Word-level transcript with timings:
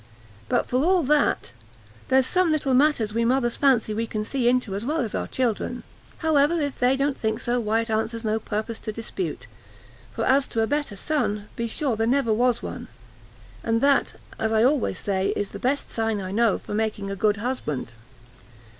But 0.49 0.65
for 0.65 0.83
all 0.83 1.03
that, 1.03 1.51
there's 2.07 2.25
some 2.25 2.51
little 2.51 2.73
matters 2.73 3.09
that 3.09 3.15
we 3.15 3.23
mothers 3.23 3.55
fancy 3.57 3.93
we 3.93 4.07
can 4.07 4.25
see 4.25 4.49
into 4.49 4.73
as 4.73 4.83
well 4.83 5.01
as 5.01 5.13
our 5.13 5.27
children; 5.27 5.83
however, 6.17 6.59
if 6.59 6.79
they 6.79 6.97
don't 6.97 7.15
think 7.15 7.39
so, 7.39 7.59
why 7.59 7.81
it 7.81 7.89
answers 7.91 8.25
no 8.25 8.39
purpose 8.39 8.79
to 8.79 8.91
dispute; 8.91 9.45
for 10.11 10.25
as 10.25 10.47
to 10.47 10.63
a 10.63 10.65
better 10.65 10.95
son, 10.95 11.35
to 11.51 11.55
be 11.55 11.67
sure 11.67 11.95
there 11.95 12.07
never 12.07 12.33
was 12.33 12.63
one, 12.63 12.87
and 13.63 13.79
that, 13.81 14.13
as 14.39 14.51
I 14.51 14.63
always 14.63 14.97
say, 14.97 15.33
is 15.35 15.51
the 15.51 15.59
best 15.59 15.91
sign 15.91 16.19
I 16.19 16.31
know 16.31 16.57
for 16.57 16.73
making 16.73 17.11
a 17.11 17.15
good 17.15 17.37
husband." 17.37 17.93